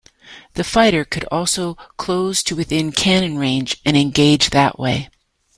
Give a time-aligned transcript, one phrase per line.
[0.55, 5.11] The fighter could also close to within cannon range and engage that way.